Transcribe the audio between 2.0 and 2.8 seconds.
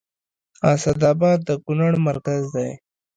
مرکز دی